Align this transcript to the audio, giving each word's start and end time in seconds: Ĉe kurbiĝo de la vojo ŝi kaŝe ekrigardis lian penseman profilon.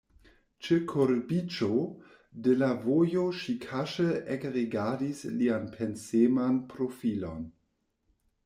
Ĉe 0.67 0.75
kurbiĝo 0.91 1.67
de 2.47 2.55
la 2.61 2.69
vojo 2.85 3.25
ŝi 3.41 3.55
kaŝe 3.67 4.07
ekrigardis 4.37 5.23
lian 5.43 5.69
penseman 5.77 6.61
profilon. 6.73 7.47